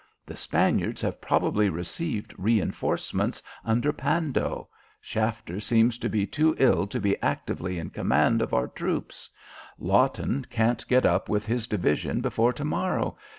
[0.25, 4.67] The Spaniards have probably received reenforcements under Pando;
[4.99, 9.29] Shafter seems to be too ill to be actively in command of our troops;
[9.77, 13.15] Lawton can't get up with his division before to morrow.